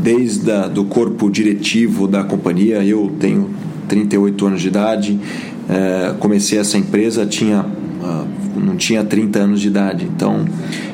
desde 0.02 0.50
o 0.74 0.84
corpo 0.86 1.30
diretivo 1.30 2.08
da 2.08 2.24
companhia. 2.24 2.82
Eu 2.82 3.12
tenho 3.20 3.50
38 3.88 4.46
anos 4.46 4.62
de 4.62 4.68
idade, 4.68 5.20
uh, 5.68 6.14
comecei 6.14 6.58
essa 6.58 6.78
empresa, 6.78 7.26
tinha, 7.26 7.60
uh, 7.60 8.26
não 8.58 8.76
tinha 8.76 9.04
30 9.04 9.38
anos 9.38 9.60
de 9.60 9.68
idade. 9.68 10.06
Então, 10.06 10.46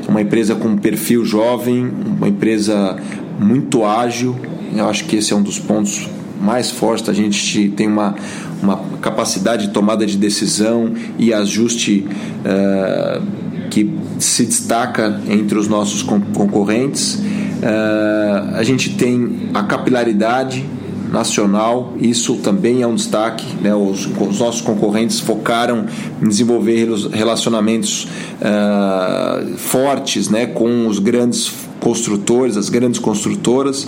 é 0.05 0.11
uma 0.11 0.21
empresa 0.21 0.57
com 0.57 0.67
um 0.67 0.77
perfil 0.77 1.25
jovem, 1.25 1.89
uma 2.19 2.29
empresa 2.29 2.97
muito 3.39 3.85
ágil. 3.85 4.35
Eu 4.75 4.89
acho 4.89 5.05
que 5.05 5.15
esse 5.15 5.33
é 5.33 5.37
um 5.37 5.43
dos 5.43 5.61
pontos 5.61 6.09
mais 6.43 6.71
forte, 6.71 7.09
a 7.09 7.15
gente 7.15 7.69
tem 7.71 7.87
uma, 7.87 8.17
uma 8.61 8.79
capacidade 9.01 9.69
de 9.69 9.73
tomada 9.73 10.05
de 10.05 10.17
decisão 10.17 10.93
e 11.17 11.33
ajuste 11.33 12.07
uh, 12.45 13.23
que 13.71 13.97
se 14.19 14.45
destaca 14.45 15.21
entre 15.29 15.57
os 15.57 15.69
nossos 15.69 16.03
concorrentes. 16.03 17.15
Uh, 17.15 18.57
a 18.57 18.63
gente 18.65 18.91
tem 18.97 19.51
a 19.55 19.63
capilaridade 19.63 20.67
nacional, 21.13 21.93
isso 22.01 22.37
também 22.37 22.83
é 22.83 22.87
um 22.87 22.95
destaque. 22.95 23.47
Né? 23.61 23.73
Os, 23.75 24.07
os, 24.07 24.41
nossos 24.41 24.63
concorrentes 24.63 25.21
focaram 25.21 25.87
em 26.21 26.29
desenvolver 26.29 26.89
relacionamentos 27.13 28.09
uh, 28.41 29.57
fortes 29.59 30.29
né? 30.29 30.47
com 30.47 30.89
os 30.89 30.99
grandes 30.99 31.53
construtores, 31.79 32.57
as 32.57 32.69
grandes 32.69 32.99
construtoras 32.99 33.87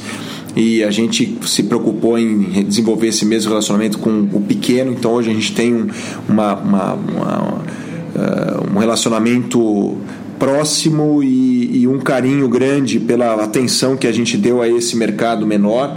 e 0.56 0.84
a 0.84 0.90
gente 0.90 1.36
se 1.46 1.64
preocupou 1.64 2.18
em 2.18 2.64
desenvolver 2.64 3.08
esse 3.08 3.24
mesmo 3.24 3.50
relacionamento 3.50 3.98
com 3.98 4.28
o 4.32 4.40
pequeno. 4.40 4.92
Então 4.92 5.12
hoje 5.12 5.30
a 5.30 5.34
gente 5.34 5.54
tem 5.54 5.74
um, 5.74 5.88
uma, 6.28 6.54
uma, 6.54 6.92
uma, 6.94 7.52
uh, 7.52 8.74
um 8.74 8.78
relacionamento 8.78 9.98
próximo 10.38 11.22
e, 11.22 11.82
e, 11.82 11.88
um 11.88 11.98
carinho 11.98 12.48
grande 12.48 12.98
pela 13.00 13.42
atenção 13.42 13.96
que 13.96 14.06
a 14.06 14.12
gente 14.12 14.36
deu 14.36 14.60
a 14.60 14.68
esse 14.68 14.96
mercado 14.96 15.46
menor. 15.46 15.96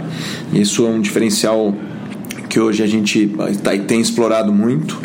Isso 0.52 0.86
é 0.86 0.88
um 0.88 1.00
diferencial 1.00 1.74
que 2.48 2.58
hoje 2.58 2.82
a 2.82 2.86
gente 2.86 3.30
tá, 3.62 3.76
tem 3.76 4.00
explorado 4.00 4.52
muito. 4.52 4.98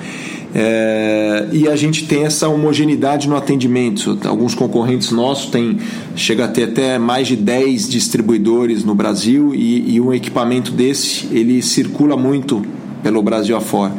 É, 0.55 1.47
e 1.51 1.67
a 1.67 1.75
gente 1.75 2.05
tem 2.05 2.25
essa 2.25 2.47
homogeneidade 2.47 3.27
no 3.27 3.35
atendimento. 3.35 4.17
Alguns 4.25 4.53
concorrentes 4.53 5.11
nossos 5.11 5.49
têm, 5.49 5.79
chega 6.15 6.45
a 6.45 6.47
ter 6.47 6.65
até 6.65 6.99
mais 6.99 7.27
de 7.27 7.35
10 7.35 7.89
distribuidores 7.89 8.83
no 8.83 8.93
Brasil 8.93 9.53
e, 9.55 9.95
e 9.95 10.01
um 10.01 10.13
equipamento 10.13 10.71
desse 10.71 11.27
ele 11.31 11.61
circula 11.61 12.15
muito 12.15 12.63
pelo 13.01 13.21
Brasil 13.21 13.55
afora. 13.57 13.93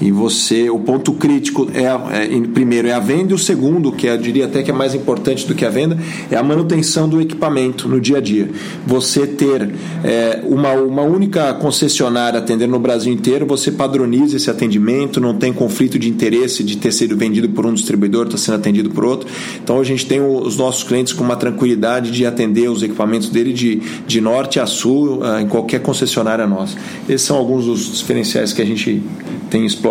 E 0.00 0.10
você, 0.12 0.68
o 0.68 0.78
ponto 0.78 1.12
crítico 1.12 1.68
é, 1.72 1.84
é, 1.84 2.40
primeiro 2.52 2.88
é 2.88 2.92
a 2.92 3.00
venda 3.00 3.32
e 3.32 3.34
o 3.34 3.38
segundo, 3.38 3.92
que 3.92 4.06
eu 4.06 4.18
diria 4.18 4.44
até 4.44 4.62
que 4.62 4.70
é 4.70 4.74
mais 4.74 4.94
importante 4.94 5.46
do 5.46 5.54
que 5.54 5.64
a 5.64 5.70
venda, 5.70 5.98
é 6.30 6.36
a 6.36 6.42
manutenção 6.42 7.08
do 7.08 7.20
equipamento 7.20 7.88
no 7.88 8.00
dia 8.00 8.18
a 8.18 8.20
dia. 8.20 8.50
Você 8.86 9.26
ter 9.26 9.70
é, 10.04 10.42
uma, 10.44 10.72
uma 10.72 11.02
única 11.02 11.54
concessionária 11.54 12.38
atendendo 12.38 12.72
no 12.72 12.78
Brasil 12.78 13.12
inteiro, 13.12 13.46
você 13.46 13.70
padroniza 13.70 14.36
esse 14.36 14.50
atendimento, 14.50 15.20
não 15.20 15.34
tem 15.34 15.52
conflito 15.52 15.98
de 15.98 16.08
interesse 16.08 16.62
de 16.62 16.76
ter 16.76 16.92
sido 16.92 17.16
vendido 17.16 17.48
por 17.48 17.64
um 17.64 17.72
distribuidor, 17.72 18.26
está 18.26 18.36
sendo 18.36 18.56
atendido 18.56 18.90
por 18.90 19.04
outro. 19.04 19.28
Então 19.62 19.80
a 19.80 19.84
gente 19.84 20.04
tem 20.06 20.20
os 20.20 20.56
nossos 20.56 20.82
clientes 20.82 21.12
com 21.12 21.24
uma 21.24 21.36
tranquilidade 21.36 22.10
de 22.10 22.26
atender 22.26 22.68
os 22.68 22.82
equipamentos 22.82 23.30
dele 23.30 23.52
de, 23.52 23.80
de 24.06 24.20
norte 24.20 24.60
a 24.60 24.66
sul 24.66 25.20
ah, 25.22 25.40
em 25.40 25.48
qualquer 25.48 25.80
concessionária 25.80 26.46
nossa. 26.46 26.76
Esses 27.08 27.22
são 27.22 27.36
alguns 27.36 27.64
dos 27.64 27.98
diferenciais 27.98 28.52
que 28.52 28.60
a 28.60 28.64
gente 28.64 29.02
tem 29.50 29.64
explorado. 29.64 29.85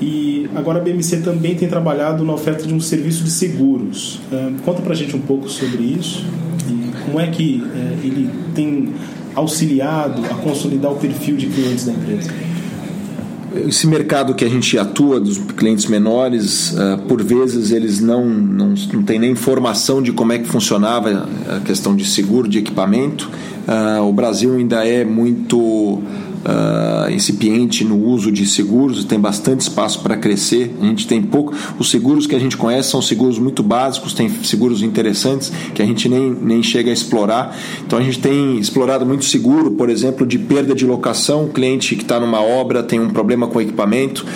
E 0.00 0.48
agora 0.54 0.78
a 0.78 0.82
BMC 0.82 1.18
também 1.18 1.56
tem 1.56 1.68
trabalhado 1.68 2.24
na 2.24 2.32
oferta 2.32 2.66
de 2.66 2.72
um 2.72 2.80
serviço 2.80 3.24
de 3.24 3.30
seguros. 3.30 4.20
Uh, 4.30 4.54
conta 4.64 4.80
pra 4.80 4.94
gente 4.94 5.16
um 5.16 5.20
pouco 5.20 5.48
sobre 5.48 5.82
isso 5.82 6.24
e 6.68 7.04
como 7.04 7.18
é 7.18 7.26
que 7.26 7.62
uh, 7.64 8.06
ele 8.06 8.30
tem 8.54 8.92
auxiliado 9.34 10.24
a 10.26 10.34
consolidar 10.34 10.92
o 10.92 10.96
perfil 10.96 11.36
de 11.36 11.46
clientes 11.46 11.84
da 11.84 11.92
empresa. 11.92 12.30
Esse 13.66 13.86
mercado 13.88 14.34
que 14.34 14.44
a 14.44 14.48
gente 14.48 14.78
atua 14.78 15.18
dos 15.18 15.38
clientes 15.38 15.86
menores, 15.86 16.72
uh, 16.72 16.98
por 17.08 17.20
vezes 17.20 17.72
eles 17.72 18.00
não, 18.00 18.24
não, 18.24 18.74
não 18.92 19.02
têm 19.02 19.18
nem 19.18 19.32
informação 19.32 20.00
de 20.00 20.12
como 20.12 20.32
é 20.32 20.38
que 20.38 20.46
funcionava 20.46 21.28
a 21.56 21.60
questão 21.60 21.96
de 21.96 22.04
seguro 22.04 22.48
de 22.48 22.58
equipamento. 22.58 23.28
o 24.06 24.12
Brasil 24.12 24.54
ainda 24.54 24.86
é 24.86 25.04
muito 25.04 26.00
uh, 26.44 27.10
incipiente 27.10 27.84
no 27.84 27.96
uso 27.96 28.30
de 28.30 28.46
seguros, 28.46 29.04
tem 29.04 29.18
bastante 29.18 29.60
espaço 29.60 30.00
para 30.00 30.16
crescer. 30.16 30.74
A 30.80 30.84
gente 30.84 31.06
tem 31.06 31.22
pouco. 31.22 31.54
Os 31.78 31.90
seguros 31.90 32.26
que 32.26 32.34
a 32.34 32.38
gente 32.38 32.56
conhece 32.56 32.90
são 32.90 33.02
seguros 33.02 33.38
muito 33.38 33.62
básicos, 33.62 34.12
tem 34.12 34.28
seguros 34.42 34.82
interessantes 34.82 35.52
que 35.74 35.82
a 35.82 35.86
gente 35.86 36.08
nem, 36.08 36.30
nem 36.30 36.62
chega 36.62 36.90
a 36.90 36.92
explorar. 36.92 37.56
Então 37.86 37.98
a 37.98 38.02
gente 38.02 38.18
tem 38.18 38.58
explorado 38.58 39.04
muito 39.04 39.24
seguro, 39.24 39.72
por 39.72 39.90
exemplo, 39.90 40.26
de 40.26 40.38
perda 40.38 40.74
de 40.74 40.86
locação. 40.86 41.44
O 41.44 41.48
cliente 41.48 41.96
que 41.96 42.02
está 42.02 42.20
numa 42.20 42.40
obra 42.40 42.82
tem 42.82 43.00
um 43.00 43.10
problema 43.10 43.46
com 43.46 43.58
o 43.58 43.62
equipamento, 43.62 44.26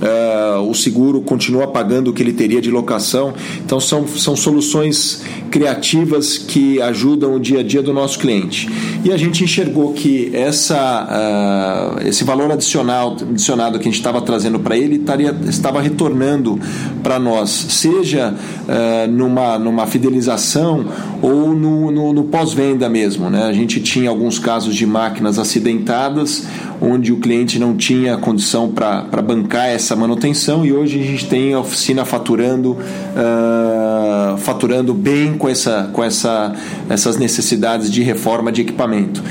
uh, 0.00 0.62
o 0.68 0.74
seguro 0.74 1.20
continua 1.20 1.66
pagando 1.66 2.10
o 2.10 2.12
que 2.12 2.22
ele 2.22 2.32
teria 2.32 2.60
de 2.60 2.70
locação. 2.70 3.34
Então 3.64 3.80
são, 3.80 4.06
são 4.06 4.36
soluções 4.36 5.22
criativas 5.50 6.38
que 6.38 6.80
ajudam 6.80 7.36
o 7.36 7.40
dia 7.40 7.60
a 7.60 7.62
dia 7.62 7.82
do 7.82 7.92
nosso 7.92 8.18
cliente. 8.18 8.68
E 9.04 9.12
a 9.12 9.16
gente 9.16 9.44
enxergou 9.44 9.92
que 9.92 10.30
essa. 10.34 11.06
Uh, 11.10 11.51
uh, 11.52 12.06
esse 12.06 12.24
valor 12.24 12.50
adicional, 12.50 13.16
adicionado 13.20 13.78
que 13.78 13.88
a 13.88 13.90
gente 13.90 13.98
estava 13.98 14.20
trazendo 14.20 14.58
para 14.58 14.76
ele 14.76 14.96
estaria, 14.96 15.34
estava 15.48 15.80
retornando 15.80 16.58
para 17.02 17.18
nós, 17.18 17.50
seja 17.50 18.34
uh, 18.34 19.10
numa, 19.10 19.58
numa 19.58 19.86
fidelização 19.86 20.86
ou 21.20 21.54
no, 21.54 21.90
no, 21.90 22.12
no 22.12 22.24
pós-venda 22.24 22.88
mesmo. 22.88 23.30
Né? 23.30 23.44
A 23.44 23.52
gente 23.52 23.80
tinha 23.80 24.10
alguns 24.10 24.38
casos 24.38 24.74
de 24.74 24.86
máquinas 24.86 25.38
acidentadas, 25.38 26.46
onde 26.80 27.12
o 27.12 27.18
cliente 27.18 27.58
não 27.58 27.76
tinha 27.76 28.16
condição 28.16 28.68
para 28.68 29.22
bancar 29.22 29.68
essa 29.68 29.94
manutenção 29.94 30.66
e 30.66 30.72
hoje 30.72 31.00
a 31.00 31.04
gente 31.04 31.26
tem 31.26 31.54
a 31.54 31.60
oficina 31.60 32.04
faturando, 32.04 32.72
uh, 32.72 34.36
faturando 34.38 34.92
bem 34.92 35.34
com, 35.34 35.48
essa, 35.48 35.88
com 35.92 36.02
essa, 36.02 36.52
essas 36.88 37.16
necessidades 37.16 37.90
de 37.90 38.02
reforma 38.02 38.50
de 38.50 38.62
equipamento. 38.62 39.22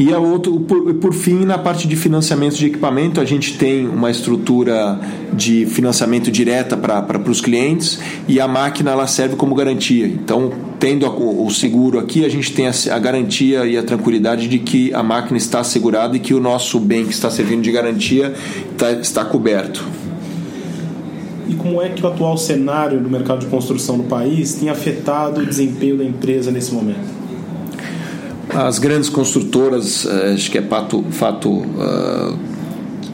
E 0.00 0.14
a 0.14 0.18
outro, 0.18 0.58
por, 0.60 0.94
por 0.94 1.12
fim, 1.12 1.44
na 1.44 1.58
parte 1.58 1.86
de 1.86 1.94
financiamento 1.94 2.56
de 2.56 2.64
equipamento, 2.64 3.20
a 3.20 3.24
gente 3.26 3.58
tem 3.58 3.86
uma 3.86 4.10
estrutura 4.10 4.98
de 5.30 5.66
financiamento 5.66 6.30
direta 6.30 6.74
para 6.74 7.30
os 7.30 7.42
clientes 7.42 8.00
e 8.26 8.40
a 8.40 8.48
máquina 8.48 8.92
ela 8.92 9.06
serve 9.06 9.36
como 9.36 9.54
garantia. 9.54 10.06
Então, 10.06 10.50
tendo 10.78 11.04
a, 11.04 11.10
o 11.10 11.50
seguro 11.50 11.98
aqui, 11.98 12.24
a 12.24 12.30
gente 12.30 12.50
tem 12.50 12.66
a, 12.66 12.72
a, 12.92 12.98
garantia 12.98 13.66
e 13.66 13.76
a 13.76 13.82
tranquilidade 13.82 14.48
de 14.48 14.58
que 14.58 14.90
a 14.94 15.02
máquina 15.02 15.36
está 15.36 15.60
assegurada 15.60 16.16
e 16.16 16.18
que 16.18 16.32
o 16.32 16.40
nosso 16.40 16.80
bem 16.80 17.04
que 17.04 17.12
está 17.12 17.30
servindo 17.30 17.60
de 17.60 17.70
garantia 17.70 18.32
tá, 18.78 18.92
está 18.92 19.22
coberto. 19.22 19.84
e 21.46 21.54
como 21.56 21.82
é 21.82 21.90
que 21.90 22.02
o 22.02 22.08
atual 22.08 22.38
cenário 22.38 22.98
do 23.00 23.10
mercado 23.10 23.40
de 23.40 23.46
construção 23.48 23.98
no 23.98 24.04
país 24.04 24.54
tem 24.54 24.70
afetado 24.70 25.42
o 25.42 25.46
desempenho 25.46 25.98
da 25.98 26.04
empresa 26.04 26.50
nesse 26.50 26.72
momento? 26.72 27.20
As 28.54 28.78
grandes 28.78 29.08
construtoras, 29.08 30.06
eh, 30.06 30.32
acho 30.34 30.50
que 30.50 30.58
é 30.58 30.62
fato, 30.62 31.04
fato 31.10 31.48
uh, 31.50 32.36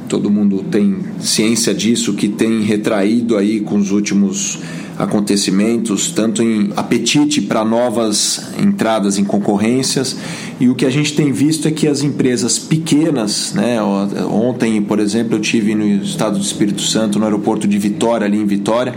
todo 0.09 0.31
mundo 0.31 0.65
tem 0.71 0.99
ciência 1.21 1.75
disso, 1.75 2.15
que 2.15 2.29
tem 2.29 2.63
retraído 2.63 3.37
aí 3.37 3.61
com 3.61 3.77
os 3.77 3.91
últimos 3.91 4.59
acontecimentos, 4.99 6.11
tanto 6.11 6.43
em 6.43 6.73
apetite 6.75 7.43
para 7.43 7.65
novas 7.65 8.51
entradas 8.59 9.19
em 9.19 9.25
concorrências, 9.25 10.17
e 10.59 10.69
o 10.69 10.75
que 10.75 10.87
a 10.87 10.91
gente 10.91 11.15
tem 11.15 11.33
visto 11.33 11.69
é 11.69 11.71
que 11.71 11.87
as 11.87 12.03
empresas 12.03 12.59
pequenas, 12.59 13.53
né, 13.53 13.79
ontem, 13.83 14.81
por 14.81 14.99
exemplo, 14.99 15.37
eu 15.37 15.41
tive 15.41 15.75
no 15.75 15.87
estado 16.03 16.39
do 16.39 16.45
Espírito 16.45 16.81
Santo, 16.81 17.19
no 17.19 17.27
aeroporto 17.27 17.69
de 17.69 17.79
Vitória, 17.79 18.27
ali 18.27 18.39
em 18.39 18.47
Vitória, 18.47 18.95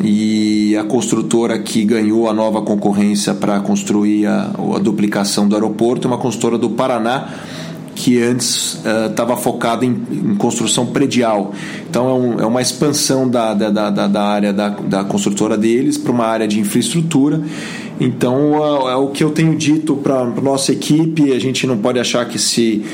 e 0.00 0.76
a 0.76 0.84
construtora 0.84 1.58
que 1.58 1.84
ganhou 1.84 2.28
a 2.28 2.32
nova 2.32 2.62
concorrência 2.62 3.34
para 3.34 3.60
construir 3.60 4.26
a, 4.26 4.50
a 4.76 4.78
duplicação 4.78 5.46
do 5.46 5.54
aeroporto, 5.54 6.06
é 6.06 6.10
uma 6.10 6.18
construtora 6.18 6.56
do 6.56 6.70
Paraná, 6.70 7.28
que 7.94 8.22
antes 8.22 8.80
estava 9.10 9.34
uh, 9.34 9.36
focada 9.36 9.84
em, 9.84 9.90
em, 10.10 10.34
construção 10.34 10.86
predial. 10.86 11.52
Então 11.88 12.08
é, 12.08 12.12
um, 12.12 12.40
é 12.40 12.46
uma 12.46 12.62
expansão 12.62 13.28
da, 13.28 13.52
da, 13.54 13.90
da, 13.90 14.06
da 14.08 14.22
área 14.22 14.52
da, 14.52 14.70
da 14.70 15.04
construtora 15.04 15.56
deles 15.58 15.98
para 15.98 16.10
uma 16.10 16.24
área 16.24 16.48
de 16.48 16.58
infraestrutura. 16.58 17.40
Então 18.00 18.88
é, 18.88 18.92
é 18.92 18.96
o 18.96 19.08
que 19.08 19.22
eu 19.22 19.30
tenho 19.30 19.54
dito 19.56 19.96
para 19.96 20.20
a 20.20 20.26
nossa 20.26 20.72
equipe. 20.72 21.32
A 21.32 21.38
gente 21.38 21.66
não 21.66 21.76
pode 21.76 21.98
achar 21.98 22.26
que 22.26 22.38
se 22.38 22.84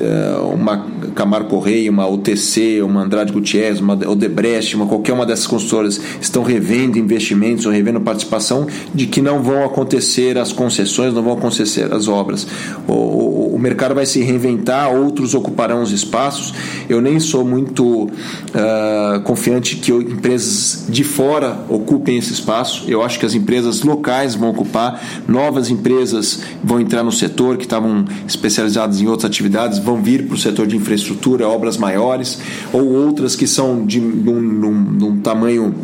uh, 0.00 0.46
uma 0.54 0.86
Camargo 1.20 1.50
Correia, 1.50 1.90
uma 1.90 2.08
UTC, 2.08 2.80
uma 2.80 3.02
Andrade 3.02 3.30
Gutierrez, 3.30 3.78
uma 3.78 3.92
Odebrecht, 3.92 4.74
uma, 4.74 4.86
qualquer 4.86 5.12
uma 5.12 5.26
dessas 5.26 5.46
consultoras 5.46 6.00
estão 6.18 6.42
revendo 6.42 6.98
investimentos 6.98 7.66
ou 7.66 7.72
revendo 7.72 8.00
participação, 8.00 8.66
de 8.94 9.06
que 9.06 9.20
não 9.20 9.42
vão 9.42 9.62
acontecer 9.62 10.38
as 10.38 10.50
concessões, 10.50 11.12
não 11.12 11.22
vão 11.22 11.34
acontecer 11.34 11.92
as 11.92 12.08
obras. 12.08 12.46
O, 12.88 12.94
o, 12.94 13.54
o 13.54 13.58
mercado 13.58 13.94
vai 13.94 14.06
se 14.06 14.22
reinventar, 14.22 14.94
outros 14.94 15.34
ocuparão 15.34 15.82
os 15.82 15.92
espaços. 15.92 16.54
Eu 16.88 17.02
nem 17.02 17.20
sou 17.20 17.44
muito 17.44 18.04
uh, 18.04 19.20
confiante 19.22 19.76
que 19.76 19.92
empresas 19.92 20.86
de 20.88 21.04
fora 21.04 21.58
ocupem 21.68 22.16
esse 22.16 22.32
espaço. 22.32 22.84
Eu 22.88 23.02
acho 23.02 23.18
que 23.18 23.26
as 23.26 23.34
empresas 23.34 23.82
locais 23.82 24.34
vão 24.34 24.48
ocupar, 24.48 25.04
novas 25.28 25.68
empresas 25.68 26.40
vão 26.64 26.80
entrar 26.80 27.02
no 27.02 27.12
setor 27.12 27.58
que 27.58 27.64
estavam 27.64 28.06
especializadas 28.26 29.02
em 29.02 29.06
outras 29.06 29.30
atividades, 29.30 29.78
vão 29.78 30.02
vir 30.02 30.26
para 30.26 30.34
o 30.34 30.38
setor 30.38 30.66
de 30.66 30.76
infraestrutura 30.76 31.09
infraestrutura, 31.10 31.48
obras 31.48 31.76
maiores, 31.76 32.38
ou 32.72 32.86
outras 32.88 33.34
que 33.34 33.46
são 33.46 33.84
de 33.84 34.00
um, 34.00 34.96
de 34.96 35.04
um 35.04 35.20
tamanho 35.20 35.74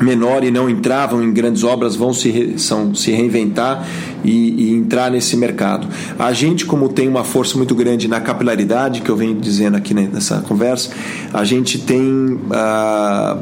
menor 0.00 0.44
e 0.44 0.50
não 0.50 0.70
entravam 0.70 1.22
em 1.22 1.30
grandes 1.30 1.62
obras 1.62 1.94
vão 1.94 2.12
se, 2.14 2.30
re, 2.30 2.58
são, 2.58 2.94
se 2.94 3.10
reinventar 3.10 3.86
e, 4.24 4.70
e, 4.70 4.74
entrar 4.74 5.10
nesse 5.10 5.36
mercado. 5.36 5.86
A 6.18 6.32
gente, 6.32 6.64
como 6.64 6.88
tem 6.88 7.06
uma 7.06 7.22
força 7.22 7.58
muito 7.58 7.74
grande 7.74 8.08
na 8.08 8.18
capilaridade, 8.20 9.02
que 9.02 9.10
eu 9.10 9.16
venho 9.16 9.34
dizendo 9.34 9.76
aqui 9.76 9.92
nessa 9.92 10.40
conversa, 10.40 10.90
a 11.34 11.44
gente 11.44 11.78
tem 11.78 12.38
ah, 12.50 13.36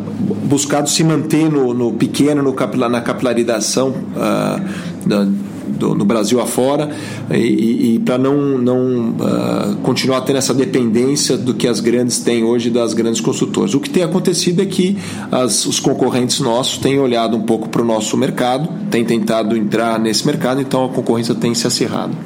buscado 0.44 0.88
se 0.88 1.04
manter 1.04 1.48
no, 1.48 1.72
no 1.72 1.92
pequeno, 1.92 2.42
no 2.42 2.52
capilar, 2.52 2.90
na 2.90 3.02
capilarização 3.02 3.94
ah, 4.16 4.60
do, 5.78 5.94
no 5.94 6.04
Brasil 6.04 6.40
afora 6.40 6.90
e, 7.30 7.94
e 7.94 7.98
para 8.00 8.18
não, 8.18 8.58
não 8.58 9.10
uh, 9.10 9.76
continuar 9.82 10.22
tendo 10.22 10.36
essa 10.36 10.52
dependência 10.52 11.36
do 11.36 11.54
que 11.54 11.66
as 11.66 11.80
grandes 11.80 12.20
têm 12.20 12.44
hoje 12.44 12.70
das 12.70 12.94
grandes 12.94 13.20
construtoras. 13.20 13.74
O 13.74 13.80
que 13.80 13.90
tem 13.90 14.02
acontecido 14.02 14.60
é 14.60 14.66
que 14.66 14.98
as, 15.30 15.64
os 15.64 15.80
concorrentes 15.80 16.40
nossos 16.40 16.78
têm 16.78 16.98
olhado 16.98 17.36
um 17.36 17.42
pouco 17.42 17.68
para 17.68 17.82
o 17.82 17.84
nosso 17.84 18.16
mercado, 18.16 18.68
têm 18.90 19.04
tentado 19.04 19.56
entrar 19.56 19.98
nesse 19.98 20.26
mercado, 20.26 20.60
então 20.60 20.84
a 20.84 20.88
concorrência 20.88 21.34
tem 21.34 21.54
se 21.54 21.66
acirrado. 21.66 22.16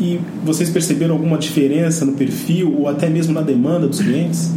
E 0.00 0.18
vocês 0.44 0.70
perceberam 0.70 1.14
alguma 1.14 1.38
diferença 1.38 2.04
no 2.04 2.12
perfil 2.12 2.74
ou 2.78 2.88
até 2.88 3.08
mesmo 3.08 3.32
na 3.32 3.42
demanda 3.42 3.86
dos 3.86 4.00
clientes? 4.00 4.50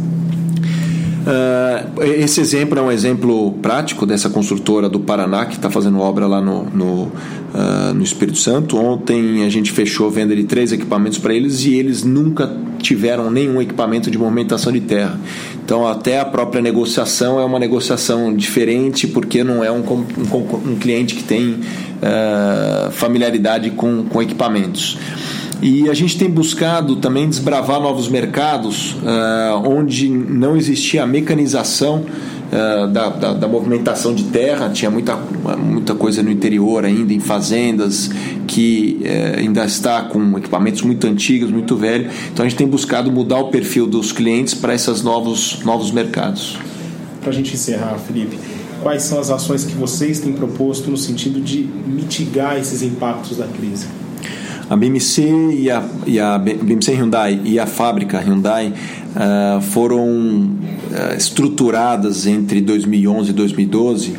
Uh, 1.28 2.02
esse 2.02 2.40
exemplo 2.40 2.78
é 2.78 2.82
um 2.82 2.90
exemplo 2.90 3.52
prático 3.60 4.06
dessa 4.06 4.30
construtora 4.30 4.88
do 4.88 4.98
Paraná 4.98 5.44
que 5.44 5.56
está 5.56 5.68
fazendo 5.68 6.00
obra 6.00 6.26
lá 6.26 6.40
no, 6.40 6.64
no, 6.64 7.02
uh, 7.02 7.92
no, 7.94 8.02
Espírito 8.02 8.38
Santo. 8.38 8.78
Ontem 8.78 9.44
a 9.44 9.50
gente 9.50 9.70
fechou 9.70 10.10
venda 10.10 10.34
de 10.34 10.44
três 10.44 10.72
equipamentos 10.72 11.18
para 11.18 11.34
eles 11.34 11.66
e 11.66 11.74
eles 11.74 12.02
nunca 12.02 12.50
tiveram 12.78 13.30
nenhum 13.30 13.60
equipamento 13.60 14.10
de 14.10 14.16
movimentação 14.16 14.72
de 14.72 14.80
terra. 14.80 15.20
Então, 15.62 15.86
até 15.86 16.18
a 16.18 16.24
própria 16.24 16.62
negociação 16.62 17.38
é 17.38 17.44
uma 17.44 17.58
negociação 17.58 18.34
diferente 18.34 19.06
porque 19.06 19.44
não 19.44 19.62
é 19.62 19.70
um, 19.70 19.80
um, 19.80 20.70
um 20.72 20.76
cliente 20.76 21.14
que 21.14 21.24
tem 21.24 21.50
uh, 21.50 22.90
familiaridade 22.92 23.70
com, 23.72 24.04
com 24.04 24.22
equipamentos. 24.22 24.96
E 25.60 25.90
a 25.90 25.94
gente 25.94 26.16
tem 26.16 26.30
buscado 26.30 26.96
também 26.96 27.28
desbravar 27.28 27.80
novos 27.80 28.08
mercados 28.08 28.92
uh, 28.94 29.68
onde 29.68 30.08
não 30.08 30.56
existia 30.56 31.02
a 31.02 31.06
mecanização 31.06 32.04
uh, 32.06 32.86
da, 32.86 33.08
da, 33.08 33.32
da, 33.32 33.48
movimentação 33.48 34.14
de 34.14 34.24
terra, 34.24 34.68
tinha 34.68 34.88
muita, 34.88 35.16
muita 35.16 35.96
coisa 35.96 36.22
no 36.22 36.30
interior 36.30 36.84
ainda, 36.84 37.12
em 37.12 37.18
fazendas, 37.18 38.08
que 38.46 39.00
uh, 39.02 39.40
ainda 39.40 39.64
está 39.64 40.02
com 40.02 40.38
equipamentos 40.38 40.82
muito 40.82 41.08
antigos, 41.08 41.50
muito 41.50 41.74
velhos. 41.74 42.14
Então 42.32 42.46
a 42.46 42.48
gente 42.48 42.56
tem 42.56 42.68
buscado 42.68 43.10
mudar 43.10 43.40
o 43.40 43.48
perfil 43.48 43.88
dos 43.88 44.12
clientes 44.12 44.54
para 44.54 44.76
esses 44.76 45.02
novos, 45.02 45.58
novos 45.64 45.90
mercados. 45.90 46.56
Para 47.20 47.30
a 47.30 47.34
gente 47.34 47.54
encerrar, 47.54 47.98
Felipe, 47.98 48.38
quais 48.80 49.02
são 49.02 49.18
as 49.18 49.28
ações 49.28 49.64
que 49.64 49.74
vocês 49.74 50.20
têm 50.20 50.32
proposto 50.32 50.88
no 50.88 50.96
sentido 50.96 51.40
de 51.40 51.68
mitigar 51.84 52.56
esses 52.56 52.80
impactos 52.80 53.36
da 53.36 53.46
crise? 53.48 53.86
A 54.70 54.76
BMC 54.76 55.22
e 55.56 55.70
a, 55.70 55.82
e 56.06 56.20
a 56.20 56.36
BMC 56.36 56.92
Hyundai 56.92 57.40
e 57.42 57.58
a 57.58 57.66
fábrica 57.66 58.20
Hyundai 58.20 58.72
uh, 59.16 59.60
foram 59.62 60.06
uh, 60.06 61.16
estruturadas 61.16 62.26
entre 62.26 62.60
2011 62.60 63.30
e 63.30 63.32
2012 63.32 64.16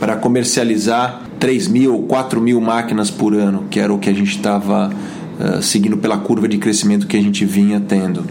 para 0.00 0.16
comercializar 0.16 1.22
3 1.38 1.68
mil, 1.68 1.98
4 2.08 2.40
mil 2.40 2.60
máquinas 2.62 3.10
por 3.10 3.34
ano, 3.34 3.64
que 3.70 3.78
era 3.78 3.92
o 3.92 3.98
que 3.98 4.08
a 4.08 4.12
gente 4.14 4.30
estava 4.30 4.90
uh, 4.90 5.62
seguindo 5.62 5.98
pela 5.98 6.16
curva 6.16 6.48
de 6.48 6.56
crescimento 6.56 7.06
que 7.06 7.16
a 7.18 7.22
gente 7.22 7.44
vinha 7.44 7.78
tendo. 7.78 8.24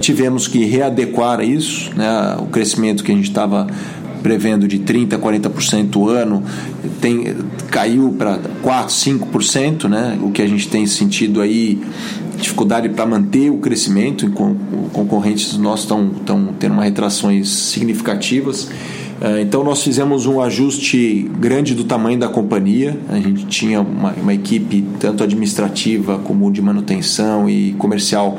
Tivemos 0.00 0.46
que 0.46 0.66
readequar 0.66 1.40
isso, 1.40 1.90
né, 1.96 2.36
o 2.38 2.46
crescimento 2.46 3.02
que 3.02 3.10
a 3.10 3.14
gente 3.14 3.28
estava 3.28 3.66
prevendo 4.22 4.66
de 4.66 4.78
30%, 4.78 5.18
40% 5.18 6.08
ano, 6.08 6.42
tem, 7.00 7.34
caiu 7.70 8.14
para 8.18 8.38
4%, 8.62 9.20
5%, 9.32 9.88
né? 9.88 10.18
o 10.22 10.30
que 10.30 10.42
a 10.42 10.46
gente 10.46 10.68
tem 10.68 10.86
sentido 10.86 11.40
aí, 11.40 11.80
dificuldade 12.36 12.88
para 12.88 13.06
manter 13.06 13.50
o 13.50 13.58
crescimento, 13.58 14.30
concorrentes 14.92 15.56
nossos 15.56 15.84
estão, 15.84 16.10
estão 16.16 16.48
tendo 16.58 16.72
uma 16.72 16.84
retrações 16.84 17.48
significativas. 17.48 18.68
Eh, 19.20 19.42
então 19.42 19.64
nós 19.64 19.82
fizemos 19.82 20.26
um 20.26 20.40
ajuste 20.40 21.28
grande 21.38 21.74
do 21.74 21.84
tamanho 21.84 22.18
da 22.18 22.28
companhia. 22.28 22.98
A 23.08 23.16
gente 23.16 23.46
tinha 23.46 23.80
uma, 23.80 24.12
uma 24.12 24.34
equipe 24.34 24.84
tanto 25.00 25.24
administrativa 25.24 26.18
como 26.18 26.50
de 26.50 26.62
manutenção 26.62 27.48
e 27.48 27.72
comercial 27.72 28.38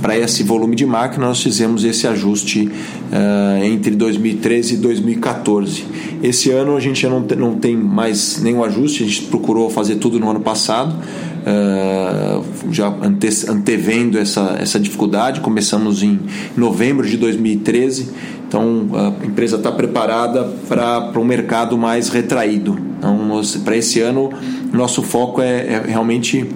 para 0.00 0.18
esse 0.18 0.42
volume 0.42 0.76
de 0.76 0.86
máquina. 0.86 1.26
Nós 1.26 1.42
fizemos 1.42 1.84
esse 1.84 2.06
ajuste 2.06 2.68
uh, 2.68 3.64
entre 3.64 3.92
2013 3.92 4.74
e 4.74 4.76
2014. 4.78 5.84
Esse 6.22 6.50
ano 6.50 6.76
a 6.76 6.80
gente 6.80 7.00
já 7.02 7.08
não, 7.08 7.20
não 7.20 7.56
tem 7.56 7.76
mais 7.76 8.40
nenhum 8.42 8.62
ajuste. 8.64 9.02
A 9.02 9.06
gente 9.06 9.22
procurou 9.22 9.70
fazer 9.70 9.96
tudo 9.96 10.18
no 10.18 10.30
ano 10.30 10.40
passado. 10.40 10.94
Uh, 11.40 12.44
já 12.70 12.88
ante, 13.02 13.28
antevendo 13.48 14.18
essa, 14.18 14.56
essa 14.60 14.78
dificuldade, 14.78 15.40
começamos 15.40 16.02
em 16.02 16.18
novembro 16.56 17.08
de 17.08 17.16
2013 17.16 18.40
então 18.50 18.88
a 18.94 19.24
empresa 19.24 19.54
está 19.54 19.70
preparada 19.70 20.42
para 20.68 21.20
um 21.20 21.24
mercado 21.24 21.78
mais 21.78 22.08
retraído. 22.08 22.76
Então, 22.98 23.40
para 23.64 23.76
esse 23.76 24.00
ano, 24.00 24.28
nosso 24.72 25.04
foco 25.04 25.40
é, 25.40 25.74
é 25.74 25.84
realmente 25.86 26.50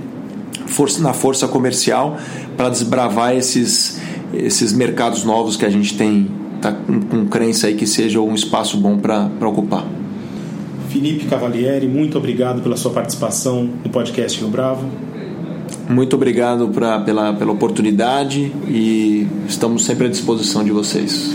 força, 0.67 1.03
na 1.03 1.13
força 1.13 1.49
comercial 1.49 2.17
para 2.57 2.69
desbravar 2.69 3.37
esses, 3.37 4.01
esses 4.33 4.73
mercados 4.73 5.25
novos 5.25 5.57
que 5.57 5.65
a 5.65 5.71
gente 5.71 5.97
tem 5.97 6.29
tá 6.61 6.73
com, 6.73 7.01
com 7.01 7.27
crença 7.27 7.67
aí 7.67 7.75
que 7.75 7.87
seja 7.87 8.21
um 8.21 8.35
espaço 8.35 8.77
bom 8.79 8.99
para 8.99 9.49
ocupar. 9.49 9.85
Felipe 10.89 11.27
Cavalieri, 11.27 11.89
muito 11.89 12.17
obrigado 12.17 12.63
pela 12.63 12.77
sua 12.77 12.93
participação 12.93 13.69
no 13.85 13.91
podcast 13.91 14.39
Rio 14.39 14.49
Bravo. 14.49 14.87
Muito 15.89 16.17
obrigado 16.17 16.69
pra, 16.69 17.01
pela, 17.01 17.35
pela 17.35 17.53
oportunidade 17.53 18.53
e 18.67 19.27
estamos 19.49 19.85
sempre 19.85 20.07
à 20.07 20.11
disposição 20.11 20.65
de 20.65 20.71
vocês 20.71 21.35